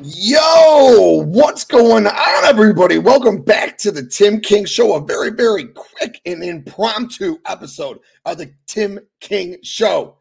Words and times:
Yo, 0.00 1.22
what's 1.26 1.64
going 1.64 2.06
on, 2.06 2.44
everybody? 2.44 2.98
Welcome 2.98 3.42
back 3.42 3.76
to 3.78 3.92
the 3.92 4.06
Tim 4.06 4.40
King 4.40 4.64
Show, 4.64 4.94
a 4.94 5.04
very, 5.04 5.30
very 5.30 5.66
quick 5.66 6.20
and 6.24 6.42
impromptu 6.42 7.38
episode 7.46 7.98
of 8.24 8.38
the 8.38 8.52
Tim 8.66 8.98
King 9.20 9.58
Show. 9.62 10.18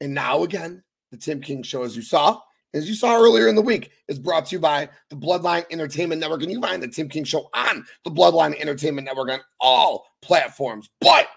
And 0.00 0.14
now, 0.14 0.44
again, 0.44 0.82
the 1.10 1.18
Tim 1.18 1.40
King 1.40 1.62
Show, 1.62 1.82
as 1.82 1.96
you 1.96 2.02
saw, 2.02 2.40
as 2.74 2.88
you 2.88 2.94
saw 2.94 3.16
earlier 3.16 3.48
in 3.48 3.54
the 3.54 3.62
week, 3.62 3.90
is 4.08 4.18
brought 4.18 4.46
to 4.46 4.56
you 4.56 4.60
by 4.60 4.88
the 5.10 5.16
Bloodline 5.16 5.64
Entertainment 5.70 6.20
Network. 6.20 6.42
And 6.42 6.52
you 6.52 6.60
find 6.60 6.82
the 6.82 6.88
Tim 6.88 7.08
King 7.08 7.24
Show 7.24 7.48
on 7.54 7.84
the 8.04 8.10
Bloodline 8.10 8.58
Entertainment 8.60 9.06
Network 9.06 9.30
on 9.30 9.40
all 9.60 10.06
platforms. 10.22 10.88
But 11.00 11.28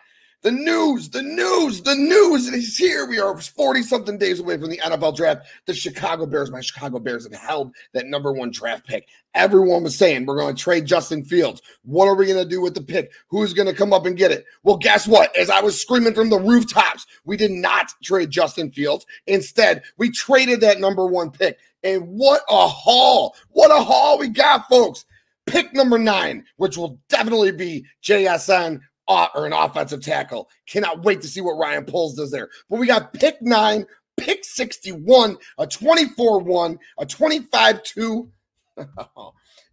the 0.42 0.52
news, 0.52 1.10
the 1.10 1.22
news, 1.22 1.84
the 1.84 1.96
news 1.96 2.48
is 2.48 2.76
here. 2.76 3.06
We 3.06 3.20
are 3.20 3.38
40 3.38 3.84
something 3.84 4.18
days 4.18 4.40
away 4.40 4.58
from 4.58 4.72
the 4.72 4.80
NFL 4.80 5.16
draft. 5.16 5.48
The 5.68 5.74
Chicago 5.74 6.26
Bears, 6.26 6.50
my 6.50 6.62
Chicago 6.62 6.98
Bears, 6.98 7.26
have 7.26 7.40
held 7.40 7.76
that 7.94 8.08
number 8.08 8.34
one 8.34 8.50
draft 8.50 8.88
pick. 8.88 9.08
Everyone 9.36 9.84
was 9.84 9.96
saying 9.96 10.26
we're 10.26 10.40
going 10.40 10.56
to 10.56 10.62
trade 10.62 10.88
Justin 10.88 11.24
Fields. 11.24 11.62
What 11.84 12.08
are 12.08 12.16
we 12.16 12.26
going 12.26 12.44
to 12.44 12.50
do 12.50 12.60
with 12.60 12.74
the 12.74 12.82
pick? 12.82 13.12
Who's 13.28 13.54
going 13.54 13.68
to 13.68 13.76
come 13.76 13.94
up 13.94 14.08
and 14.08 14.18
get 14.18 14.32
it? 14.32 14.46
Well, 14.64 14.78
guess 14.78 15.08
what? 15.08 15.36
As 15.38 15.52
I 15.52 15.62
was 15.62 15.80
screaming 15.80 16.16
from 16.16 16.32
the 16.32 16.40
rooftops, 16.40 17.06
we 17.24 17.38
did 17.38 17.52
not 17.52 17.94
trade 18.04 18.32
Justin 18.32 18.72
Fields. 18.72 19.06
Instead, 19.28 19.84
we 19.98 20.10
traded 20.10 20.62
that 20.62 20.80
number 20.80 21.06
one 21.06 21.30
pick. 21.30 21.60
And 21.84 22.02
what 22.08 22.42
a 22.50 22.68
haul! 22.68 23.36
What 23.50 23.72
a 23.72 23.84
haul 23.84 24.18
we 24.18 24.28
got, 24.28 24.68
folks 24.70 25.06
pick 25.48 25.74
number 25.74 25.98
nine, 25.98 26.46
which 26.58 26.78
will 26.78 27.00
definitely 27.10 27.52
be 27.52 27.86
JSN 28.04 28.80
Uh, 29.08 29.28
or 29.36 29.46
an 29.46 29.52
offensive 29.52 30.02
tackle. 30.02 30.48
Cannot 30.68 31.04
wait 31.04 31.22
to 31.22 31.28
see 31.28 31.42
what 31.42 31.58
Ryan 31.58 31.84
Poles 31.84 32.16
does 32.16 32.32
there. 32.32 32.50
But 32.70 32.80
we 32.80 32.88
got 32.88 33.12
pick 33.14 33.42
nine, 33.42 33.86
pick 34.16 34.46
61, 34.46 35.38
a 35.58 35.68
24 35.68 36.40
1, 36.40 36.80
a 37.00 37.06
25 37.06 37.84
2, 37.84 38.32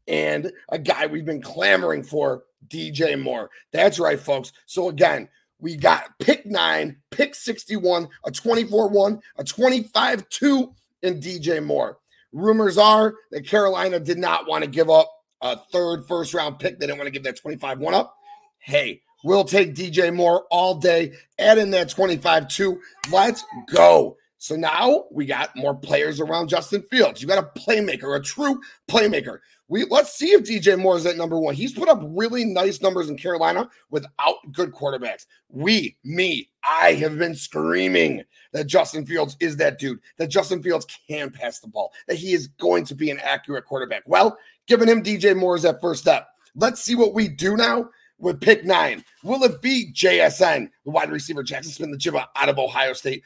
and 0.08 0.52
a 0.70 0.78
guy 0.78 1.06
we've 1.06 1.26
been 1.26 1.42
clamoring 1.42 2.02
for, 2.02 2.44
DJ 2.66 3.20
Moore. 3.20 3.50
That's 3.72 4.00
right, 4.00 4.18
folks. 4.18 4.52
So 4.66 4.88
again, 4.88 5.28
we 5.60 5.76
got 5.76 6.18
pick 6.18 6.46
nine, 6.46 6.96
pick 7.10 7.34
61, 7.34 8.08
a 8.24 8.30
24 8.30 8.88
1, 8.88 9.20
a 9.36 9.44
25 9.44 10.28
2 10.28 10.74
and 11.02 11.22
DJ 11.22 11.64
Moore. 11.64 11.98
Rumors 12.32 12.78
are 12.78 13.14
that 13.30 13.46
Carolina 13.46 13.98
did 13.98 14.18
not 14.18 14.46
want 14.46 14.64
to 14.64 14.70
give 14.70 14.90
up 14.90 15.10
a 15.40 15.56
third 15.72 16.06
first 16.06 16.34
round 16.34 16.58
pick. 16.58 16.78
They 16.78 16.86
didn't 16.86 16.98
want 16.98 17.08
to 17.08 17.12
give 17.12 17.24
that 17.24 17.36
25 17.36 17.78
1 17.78 17.94
up. 17.94 18.14
Hey, 18.58 19.02
We'll 19.24 19.44
take 19.44 19.74
DJ 19.74 20.14
Moore 20.14 20.44
all 20.50 20.74
day. 20.74 21.12
Add 21.38 21.58
in 21.58 21.70
that 21.70 21.90
25 21.90 22.48
2. 22.48 22.80
Let's 23.10 23.44
go. 23.72 24.16
So 24.38 24.54
now 24.54 25.06
we 25.10 25.26
got 25.26 25.54
more 25.56 25.74
players 25.74 26.20
around 26.20 26.48
Justin 26.48 26.82
Fields. 26.82 27.20
You 27.20 27.26
got 27.26 27.42
a 27.42 27.60
playmaker, 27.60 28.16
a 28.16 28.22
true 28.22 28.60
playmaker. 28.88 29.38
We 29.66 29.84
let's 29.84 30.14
see 30.14 30.28
if 30.28 30.44
DJ 30.44 30.78
Moore 30.78 30.96
is 30.96 31.04
at 31.04 31.16
number 31.16 31.38
one. 31.38 31.54
He's 31.54 31.72
put 31.72 31.88
up 31.88 32.00
really 32.02 32.44
nice 32.44 32.80
numbers 32.80 33.10
in 33.10 33.18
Carolina 33.18 33.68
without 33.90 34.36
good 34.52 34.72
quarterbacks. 34.72 35.26
We, 35.50 35.96
me, 36.04 36.48
I 36.62 36.92
have 36.94 37.18
been 37.18 37.34
screaming 37.34 38.22
that 38.52 38.68
Justin 38.68 39.04
Fields 39.04 39.36
is 39.40 39.56
that 39.56 39.78
dude, 39.78 39.98
that 40.16 40.28
Justin 40.28 40.62
Fields 40.62 40.86
can 41.08 41.30
pass 41.30 41.58
the 41.58 41.68
ball, 41.68 41.92
that 42.06 42.16
he 42.16 42.32
is 42.32 42.46
going 42.46 42.84
to 42.86 42.94
be 42.94 43.10
an 43.10 43.18
accurate 43.22 43.66
quarterback. 43.66 44.04
Well, 44.06 44.38
giving 44.66 44.88
him 44.88 45.02
DJ 45.02 45.36
Moore 45.36 45.56
is 45.56 45.64
that 45.64 45.80
first 45.80 46.00
step. 46.00 46.28
Let's 46.54 46.82
see 46.82 46.94
what 46.94 47.12
we 47.12 47.28
do 47.28 47.56
now 47.56 47.90
with 48.18 48.40
pick 48.40 48.64
nine? 48.64 49.04
Will 49.22 49.44
it 49.44 49.62
be 49.62 49.92
JSN, 49.92 50.68
the 50.84 50.90
wide 50.90 51.10
receiver 51.10 51.42
Jaxon 51.42 51.66
Smith-Njigba 51.66 52.26
out 52.36 52.48
of 52.48 52.58
Ohio 52.58 52.92
State, 52.92 53.24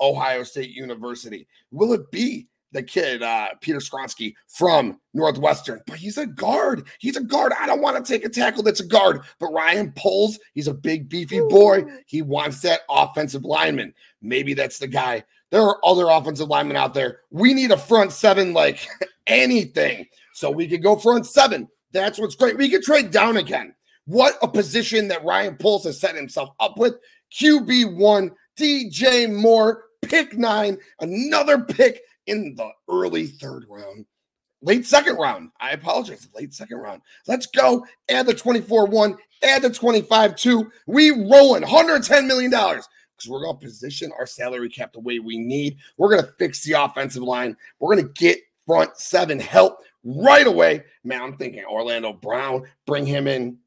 Ohio 0.00 0.42
State 0.42 0.70
University? 0.70 1.46
Will 1.70 1.92
it 1.92 2.10
be 2.10 2.48
the 2.72 2.82
kid 2.82 3.22
uh, 3.22 3.48
Peter 3.60 3.78
Skoronski 3.78 4.34
from 4.48 4.98
Northwestern? 5.14 5.80
But 5.86 5.96
he's 5.96 6.18
a 6.18 6.26
guard. 6.26 6.86
He's 6.98 7.16
a 7.16 7.22
guard. 7.22 7.52
I 7.58 7.66
don't 7.66 7.82
want 7.82 8.04
to 8.04 8.12
take 8.12 8.24
a 8.24 8.28
tackle 8.28 8.62
that's 8.62 8.80
a 8.80 8.86
guard. 8.86 9.22
But 9.38 9.52
Ryan 9.52 9.92
Poles, 9.92 10.38
he's 10.54 10.68
a 10.68 10.74
big 10.74 11.08
beefy 11.08 11.40
boy. 11.40 11.84
He 12.06 12.22
wants 12.22 12.60
that 12.62 12.80
offensive 12.88 13.44
lineman. 13.44 13.94
Maybe 14.20 14.54
that's 14.54 14.78
the 14.78 14.88
guy. 14.88 15.24
There 15.50 15.62
are 15.62 15.78
other 15.84 16.08
offensive 16.08 16.48
linemen 16.48 16.76
out 16.76 16.94
there. 16.94 17.20
We 17.30 17.52
need 17.52 17.72
a 17.72 17.76
front 17.76 18.12
seven 18.12 18.54
like 18.54 18.88
anything. 19.26 20.06
So 20.32 20.50
we 20.50 20.66
could 20.66 20.82
go 20.82 20.96
front 20.96 21.26
seven. 21.26 21.68
That's 21.92 22.18
what's 22.18 22.34
great. 22.34 22.56
We 22.56 22.70
could 22.70 22.82
trade 22.82 23.10
down 23.10 23.36
again. 23.36 23.74
What 24.06 24.34
a 24.42 24.48
position 24.48 25.08
that 25.08 25.24
Ryan 25.24 25.56
Poles 25.56 25.84
has 25.84 26.00
set 26.00 26.16
himself 26.16 26.50
up 26.60 26.78
with. 26.78 26.94
QB1, 27.32 28.30
DJ 28.58 29.32
Moore, 29.32 29.84
pick 30.02 30.36
nine, 30.36 30.78
another 31.00 31.60
pick 31.60 32.02
in 32.26 32.54
the 32.56 32.70
early 32.88 33.26
third 33.26 33.64
round. 33.68 34.06
Late 34.60 34.86
second 34.86 35.16
round. 35.16 35.50
I 35.60 35.72
apologize. 35.72 36.28
Late 36.34 36.54
second 36.54 36.78
round. 36.78 37.02
Let's 37.26 37.46
go. 37.46 37.84
Add 38.08 38.26
the 38.26 38.34
24 38.34 38.86
1, 38.86 39.16
add 39.42 39.62
the 39.62 39.70
25 39.70 40.36
2. 40.36 40.70
We 40.86 41.10
rolling 41.10 41.62
$110 41.62 42.26
million 42.26 42.50
because 42.50 43.28
we're 43.28 43.42
going 43.42 43.58
to 43.58 43.64
position 43.64 44.12
our 44.18 44.26
salary 44.26 44.68
cap 44.68 44.92
the 44.92 45.00
way 45.00 45.18
we 45.18 45.38
need. 45.38 45.78
We're 45.96 46.10
going 46.10 46.24
to 46.24 46.32
fix 46.38 46.62
the 46.62 46.80
offensive 46.80 47.22
line. 47.22 47.56
We're 47.78 47.94
going 47.94 48.06
to 48.06 48.12
get 48.12 48.38
front 48.66 48.96
seven 48.96 49.40
help 49.40 49.78
right 50.04 50.46
away. 50.46 50.84
Man, 51.02 51.22
I'm 51.22 51.36
thinking 51.36 51.64
Orlando 51.64 52.12
Brown, 52.12 52.64
bring 52.86 53.06
him 53.06 53.26
in 53.26 53.58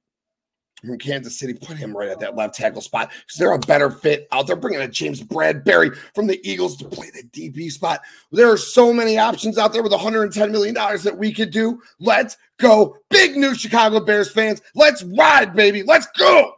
from 0.86 0.98
Kansas 0.98 1.38
City, 1.38 1.54
put 1.54 1.78
him 1.78 1.96
right 1.96 2.10
at 2.10 2.20
that 2.20 2.36
left 2.36 2.56
tackle 2.56 2.82
spot 2.82 3.12
because 3.26 3.38
they're 3.38 3.54
a 3.54 3.60
better 3.60 3.90
fit 3.90 4.28
out 4.32 4.48
there. 4.48 4.56
Bringing 4.56 4.82
in 4.82 4.92
James 4.92 5.22
Bradberry 5.22 5.96
from 6.14 6.28
the 6.28 6.40
Eagles 6.50 6.78
to 6.78 6.86
play 6.86 7.10
the 7.12 7.24
DB 7.24 7.72
spot. 7.72 8.02
There 8.32 8.52
are 8.52 8.58
so 8.58 8.94
many 8.94 9.18
options 9.18 9.58
out 9.58 9.74
there 9.74 9.84
with 9.84 9.92
110 9.92 10.52
million 10.52 10.76
dollars 10.76 11.04
that 11.04 11.18
we 11.18 11.34
could 11.34 11.52
do. 11.52 11.82
Let's 12.00 12.38
go, 12.58 12.98
big 13.10 13.36
new 13.36 13.56
Chicago 13.56 14.00
Bears 14.00 14.32
fans. 14.32 14.62
Let's 14.76 15.04
ride, 15.04 15.56
baby. 15.56 15.84
Let's 15.84 16.08
go. 16.18 16.54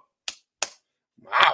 Wow. 1.23 1.53